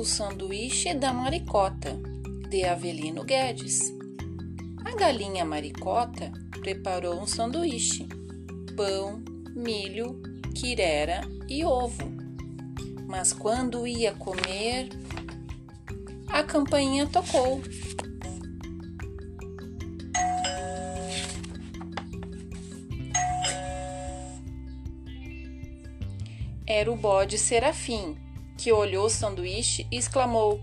[0.00, 1.94] O sanduíche da maricota,
[2.48, 3.92] de Avelino Guedes.
[4.82, 8.08] A galinha maricota preparou um sanduíche:
[8.74, 9.22] pão,
[9.54, 10.18] milho,
[10.54, 12.10] quirera e ovo.
[13.06, 14.88] Mas quando ia comer,
[16.30, 17.60] a campainha tocou.
[26.66, 28.16] Era o bode Serafim,
[28.60, 30.60] que olhou o sanduíche e exclamou: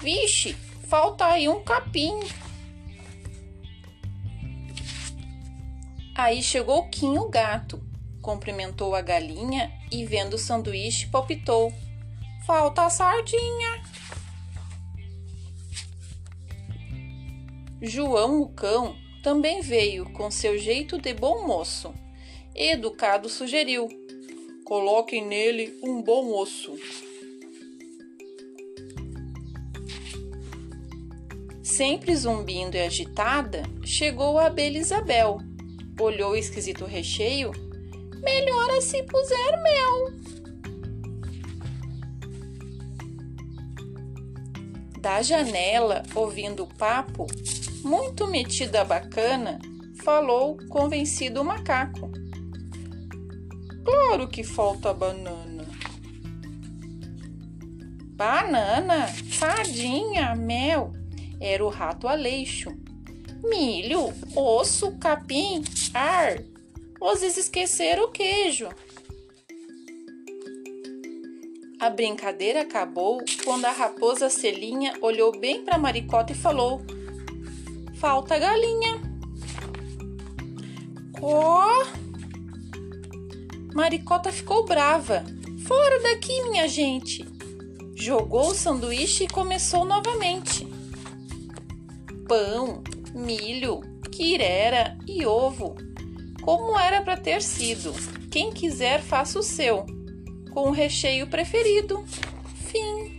[0.00, 0.54] Vixe,
[0.88, 2.20] falta aí um capim.
[6.14, 7.82] Aí chegou Kim o gato,
[8.22, 11.72] cumprimentou a galinha e, vendo o sanduíche, palpitou:
[12.46, 13.82] Falta a sardinha.
[17.82, 21.92] João o cão também veio com seu jeito de bom moço.
[22.54, 23.88] Educado sugeriu:
[24.64, 26.72] Coloquem nele um bom osso.
[31.76, 35.40] Sempre zumbindo e agitada, chegou a abelha Isabel.
[36.00, 37.50] Olhou o esquisito recheio.
[38.22, 40.12] Melhora se puser mel.
[44.98, 47.26] Da janela, ouvindo o papo,
[47.84, 49.58] muito metida bacana,
[50.02, 52.10] falou convencido o macaco.
[53.84, 55.66] Claro que falta banana.
[58.16, 60.95] Banana, sardinha, mel.
[61.40, 62.70] Era o rato Aleixo.
[63.44, 66.42] Milho, osso, capim, ar.
[66.98, 68.68] Vocês esqueceram o queijo.
[71.78, 76.80] A brincadeira acabou quando a raposa Celinha olhou bem para Maricota e falou:
[77.96, 79.00] Falta galinha.
[81.20, 81.86] Có!
[83.74, 85.22] Maricota ficou brava.
[85.66, 87.26] Fora daqui, minha gente!
[87.94, 90.75] Jogou o sanduíche e começou novamente.
[92.28, 92.82] Pão,
[93.14, 95.76] milho, quirera e ovo.
[96.42, 97.92] Como era para ter sido.
[98.30, 99.86] Quem quiser, faça o seu,
[100.52, 102.04] com o recheio preferido.
[102.66, 103.16] Fim.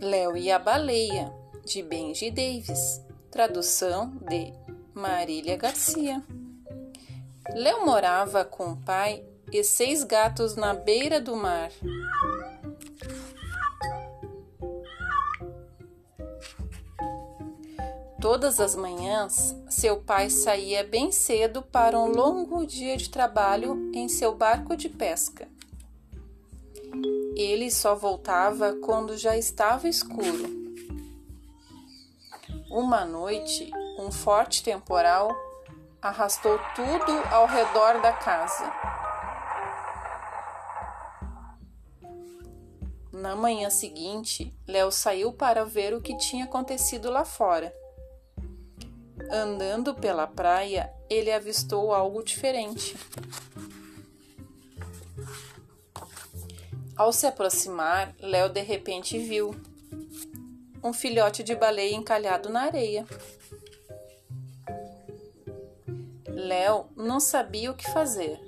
[0.00, 1.30] Léo e a Baleia,
[1.64, 3.02] de Benji Davis.
[3.30, 4.52] Tradução de
[4.94, 6.22] Marília Garcia.
[7.52, 11.70] Léo morava com o pai e seis gatos na beira do mar.
[18.20, 24.08] Todas as manhãs, seu pai saía bem cedo para um longo dia de trabalho em
[24.08, 25.46] seu barco de pesca.
[27.36, 30.56] Ele só voltava quando já estava escuro.
[32.70, 35.30] Uma noite, um forte temporal
[36.02, 38.95] arrastou tudo ao redor da casa.
[43.26, 47.74] Na manhã seguinte, Léo saiu para ver o que tinha acontecido lá fora.
[49.32, 52.96] Andando pela praia, ele avistou algo diferente.
[56.96, 59.56] Ao se aproximar, Léo de repente viu
[60.80, 63.04] um filhote de baleia encalhado na areia.
[66.28, 68.45] Léo não sabia o que fazer.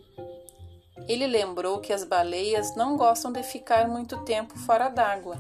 [1.09, 5.37] Ele lembrou que as baleias não gostam de ficar muito tempo fora d'água.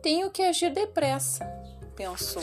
[0.00, 1.44] Tenho que agir depressa,
[1.96, 2.42] pensou.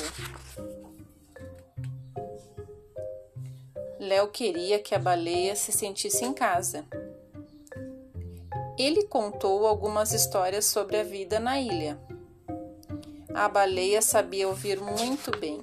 [3.98, 6.86] Léo queria que a baleia se sentisse em casa.
[8.78, 11.98] Ele contou algumas histórias sobre a vida na ilha.
[13.34, 15.62] A baleia sabia ouvir muito bem.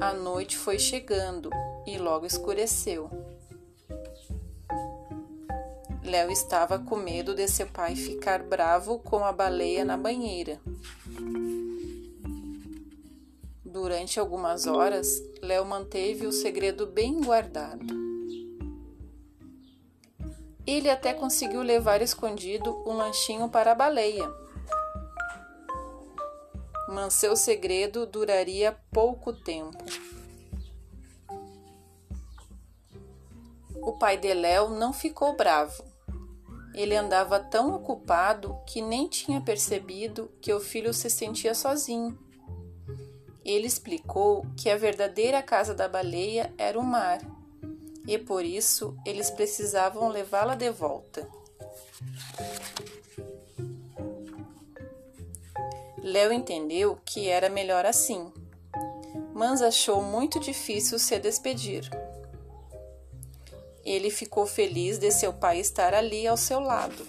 [0.00, 1.50] A noite foi chegando
[1.86, 3.08] e logo escureceu.
[6.02, 10.60] Léo estava com medo de seu pai ficar bravo com a baleia na banheira.
[13.64, 17.86] Durante algumas horas, Léo manteve o segredo bem guardado.
[20.66, 24.43] Ele até conseguiu levar escondido um lanchinho para a baleia.
[26.94, 29.84] Mas seu segredo duraria pouco tempo.
[33.82, 35.84] O pai de Léo não ficou bravo.
[36.72, 42.16] Ele andava tão ocupado que nem tinha percebido que o filho se sentia sozinho.
[43.44, 47.18] Ele explicou que a verdadeira casa da baleia era o mar
[48.06, 51.28] e por isso eles precisavam levá-la de volta.
[56.06, 58.30] Léo entendeu que era melhor assim,
[59.32, 61.88] mas achou muito difícil se despedir.
[63.82, 67.06] Ele ficou feliz de seu pai estar ali ao seu lado.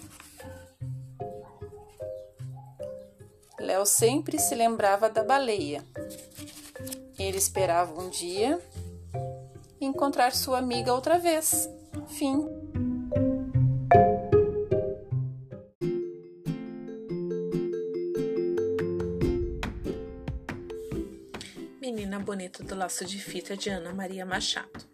[3.60, 5.84] Léo sempre se lembrava da baleia.
[7.18, 8.58] Ele esperava um dia
[9.78, 11.68] encontrar sua amiga outra vez.
[12.08, 12.48] Fim.
[22.26, 24.84] Bonita do Laço de Fita de Ana Maria Machado.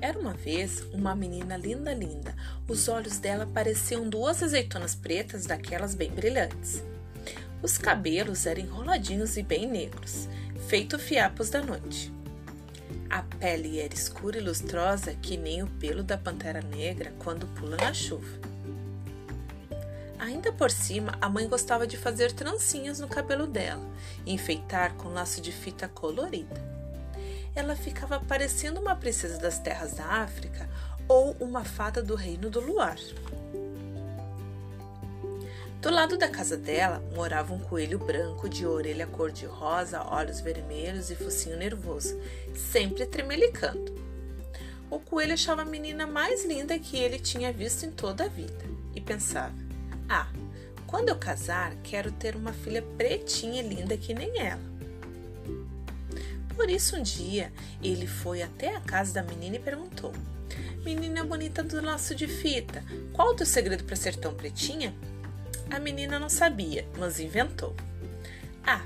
[0.00, 2.34] Era uma vez uma menina linda, linda.
[2.66, 6.82] Os olhos dela pareciam duas azeitonas pretas, daquelas bem brilhantes.
[7.62, 10.26] Os cabelos eram enroladinhos e bem negros,
[10.68, 12.10] feito fiapos da noite.
[13.10, 17.76] A pele era escura e lustrosa que nem o pelo da pantera negra quando pula
[17.76, 18.51] na chuva.
[20.22, 23.84] Ainda por cima, a mãe gostava de fazer trancinhas no cabelo dela
[24.24, 26.62] e enfeitar com laço de fita colorida.
[27.56, 30.70] Ela ficava parecendo uma princesa das terras da África
[31.08, 32.96] ou uma fada do reino do luar.
[35.80, 41.16] Do lado da casa dela morava um coelho branco de orelha cor-de-rosa, olhos vermelhos e
[41.16, 42.16] focinho nervoso,
[42.54, 43.92] sempre tremelicando.
[44.88, 48.70] O coelho achava a menina mais linda que ele tinha visto em toda a vida
[48.94, 49.61] e pensava:
[50.08, 50.28] Ah,
[50.86, 54.72] quando eu casar, quero ter uma filha pretinha e linda que nem ela.
[56.54, 57.52] Por isso, um dia,
[57.82, 60.12] ele foi até a casa da menina e perguntou:
[60.84, 64.94] Menina bonita do laço de fita, qual o teu segredo para ser tão pretinha?
[65.70, 67.74] A menina não sabia, mas inventou.
[68.64, 68.82] Ah,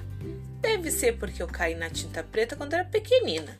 [0.61, 3.59] deve ser porque eu caí na tinta preta quando era pequenina.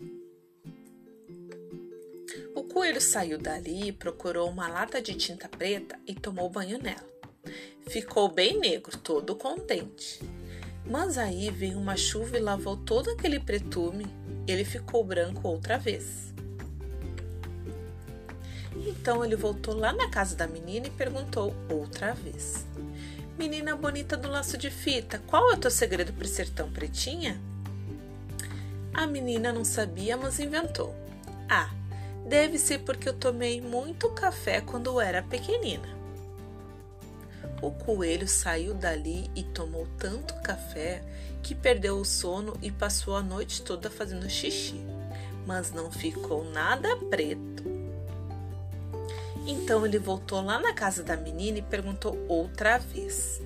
[2.55, 7.16] O coelho saiu dali, procurou uma lata de tinta preta e tomou banho nela.
[7.87, 10.21] Ficou bem negro, todo contente.
[10.85, 14.07] Mas aí veio uma chuva e lavou todo aquele pretume.
[14.47, 16.35] Ele ficou branco outra vez.
[18.87, 22.67] Então ele voltou lá na casa da menina e perguntou outra vez:
[23.39, 27.41] Menina bonita do laço de fita, qual é o teu segredo para ser tão pretinha?
[28.95, 30.95] A menina não sabia, mas inventou.
[31.49, 31.71] Ah,
[32.27, 35.96] deve ser porque eu tomei muito café quando era pequenina.
[37.63, 41.03] O coelho saiu dali e tomou tanto café
[41.43, 44.81] que perdeu o sono e passou a noite toda fazendo xixi,
[45.47, 47.65] mas não ficou nada preto.
[49.47, 53.41] Então ele voltou lá na casa da menina e perguntou outra vez: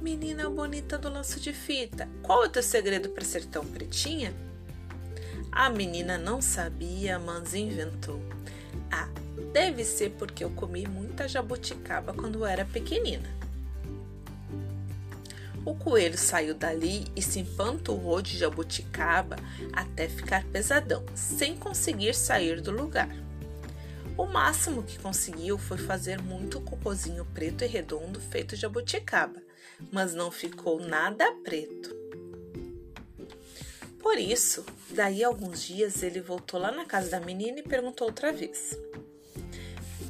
[0.00, 4.34] Menina bonita do laço de fita, qual é o teu segredo para ser tão pretinha?
[5.50, 8.20] A menina não sabia, mas inventou.
[8.90, 9.08] Ah,
[9.52, 13.28] deve ser porque eu comi muita jabuticaba quando era pequenina.
[15.64, 19.36] O coelho saiu dali e se empanturrou de jabuticaba
[19.72, 23.08] até ficar pesadão, sem conseguir sair do lugar.
[24.18, 29.40] O máximo que conseguiu foi fazer muito cocôzinho preto e redondo feito de jabuticaba,
[29.90, 31.96] mas não ficou nada preto.
[34.00, 38.08] Por isso, daí a alguns dias ele voltou lá na casa da menina e perguntou
[38.08, 38.76] outra vez: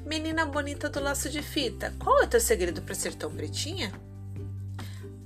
[0.07, 3.93] Menina bonita do laço de fita, qual é o teu segredo para ser tão pretinha?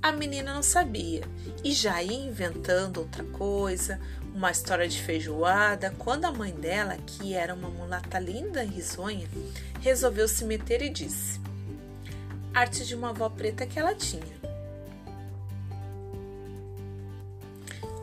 [0.01, 1.23] A menina não sabia
[1.63, 3.99] e já ia inventando outra coisa,
[4.33, 9.27] uma história de feijoada, quando a mãe dela, que era uma mulata linda e risonha,
[9.81, 11.41] resolveu se meter e disse:
[12.53, 14.37] Arte de uma avó preta que ela tinha.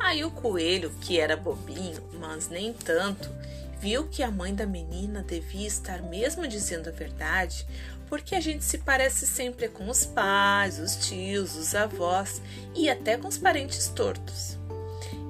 [0.00, 3.30] Aí o coelho, que era bobinho, mas nem tanto,
[3.84, 7.66] viu que a mãe da menina devia estar mesmo dizendo a verdade,
[8.08, 12.40] porque a gente se parece sempre com os pais, os tios, os avós
[12.74, 14.56] e até com os parentes tortos.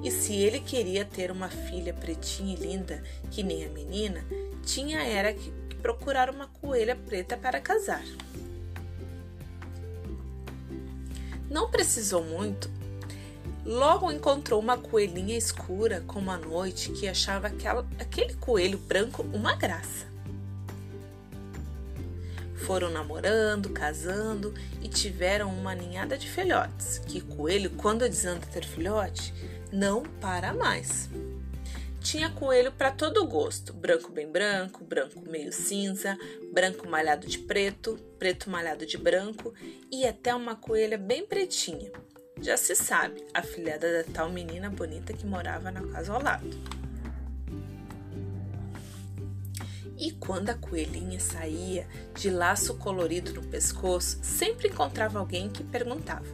[0.01, 4.23] E se ele queria ter uma filha pretinha e linda, que nem a menina,
[4.65, 8.05] tinha era que procurar uma coelha preta para casar.
[11.49, 12.69] Não precisou muito.
[13.65, 19.55] Logo encontrou uma coelhinha escura como a noite que achava aquela, aquele coelho branco uma
[19.55, 20.05] graça.
[22.65, 24.53] Foram namorando, casando
[24.83, 29.33] e tiveram uma ninhada de filhotes, que coelho, quando desanda ter filhote,
[29.71, 31.09] não para mais.
[31.99, 36.15] Tinha coelho para todo gosto: branco bem branco, branco meio cinza,
[36.53, 39.55] branco malhado de preto, preto malhado de branco
[39.91, 41.91] e até uma coelha bem pretinha.
[42.41, 46.49] Já se sabe, a filhada da tal menina bonita que morava na casa ao lado.
[49.97, 56.25] E quando a coelhinha saía de laço colorido no pescoço, sempre encontrava alguém que perguntava: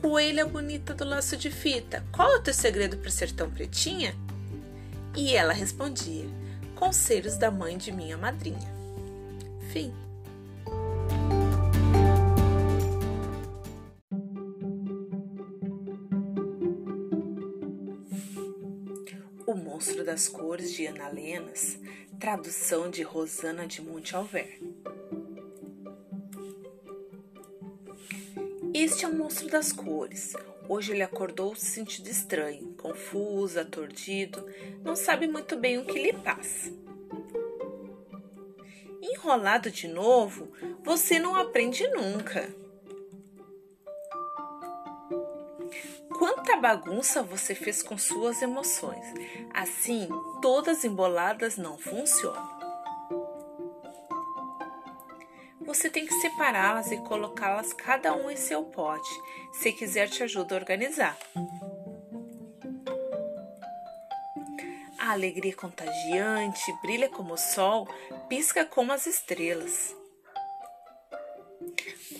[0.00, 4.16] Coelha bonita do laço de fita, qual é o teu segredo para ser tão pretinha?
[5.14, 6.26] E ela respondia:
[6.74, 8.72] Conselhos da mãe de minha madrinha.
[9.70, 9.92] Fim.
[19.82, 21.76] Monstro das Cores de Ana Lenas,
[22.20, 24.60] tradução de Rosana de Monte Alver.
[28.72, 30.34] Este é o monstro das cores.
[30.68, 34.46] Hoje ele acordou se sentindo estranho, confuso, aturdido,
[34.84, 36.72] não sabe muito bem o que lhe passa.
[39.02, 40.52] Enrolado de novo,
[40.84, 42.54] você não aprende nunca.
[46.22, 49.04] Quanta bagunça você fez com suas emoções.
[49.52, 50.08] Assim,
[50.40, 52.48] todas emboladas não funcionam.
[55.62, 59.10] Você tem que separá-las e colocá-las cada um em seu pote.
[59.52, 61.18] Se quiser, te ajuda a organizar.
[65.00, 67.88] A alegria contagiante, brilha como o sol,
[68.28, 70.01] pisca como as estrelas.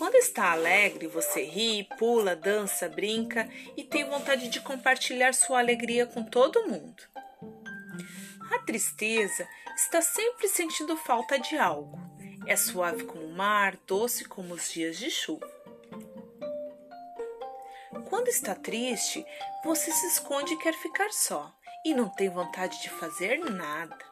[0.03, 6.07] Quando está alegre, você ri, pula, dança, brinca e tem vontade de compartilhar sua alegria
[6.07, 7.05] com todo mundo.
[8.51, 12.01] A tristeza está sempre sentindo falta de algo.
[12.49, 15.49] É suave como o mar, doce como os dias de chuva.
[18.09, 19.25] Quando está triste,
[19.63, 21.55] você se esconde e quer ficar só
[21.87, 24.05] e não tem vontade de fazer nada.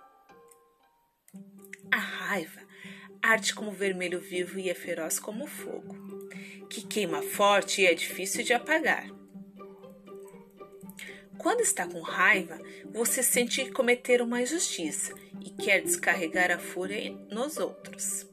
[1.90, 2.59] A raiva
[3.22, 5.96] arde como vermelho vivo e é feroz como fogo,
[6.68, 9.08] que queima forte e é difícil de apagar.
[11.38, 12.58] Quando está com raiva,
[12.92, 18.26] você sente cometer uma injustiça e quer descarregar a fúria nos outros.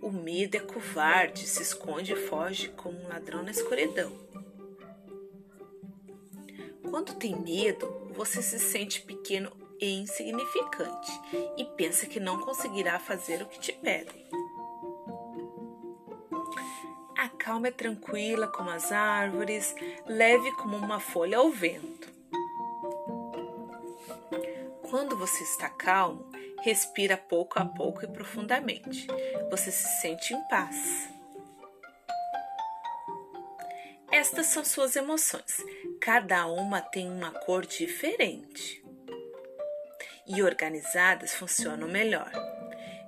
[0.00, 4.10] O medo é covarde, se esconde e foge como um ladrão na escuridão.
[6.88, 11.10] Quando tem medo, você se sente pequeno e insignificante
[11.56, 14.28] e pensa que não conseguirá fazer o que te pedem.
[17.16, 19.74] A calma é tranquila como as árvores,
[20.06, 22.08] leve como uma folha ao vento.
[24.88, 26.28] Quando você está calmo,
[26.62, 29.06] respira pouco a pouco e profundamente.
[29.50, 31.08] Você se sente em paz.
[34.10, 35.64] Estas são suas emoções.
[36.00, 38.79] Cada uma tem uma cor diferente.
[40.30, 42.30] E organizadas funcionam melhor.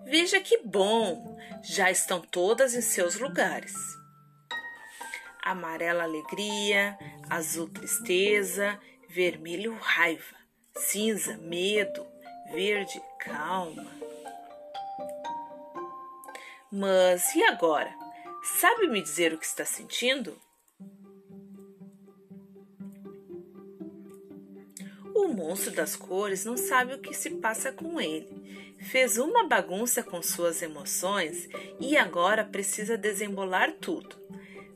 [0.05, 1.39] Veja que bom!
[1.63, 3.73] Já estão todas em seus lugares
[5.43, 6.97] amarelo alegria,
[7.29, 10.37] azul tristeza, vermelho raiva,
[10.77, 12.07] cinza medo,
[12.53, 13.91] verde calma.
[16.71, 17.93] Mas e agora?
[18.61, 20.41] Sabe me dizer o que está sentindo?
[25.25, 28.75] O monstro das cores não sabe o que se passa com ele.
[28.91, 31.49] Fez uma bagunça com suas emoções
[31.81, 34.23] e agora precisa desembolar tudo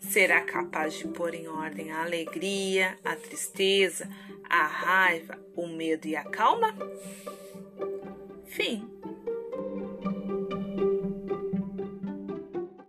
[0.08, 4.08] será capaz de pôr em ordem a alegria, a tristeza,
[4.48, 6.74] a raiva, o medo e a calma?
[8.46, 8.95] Fim.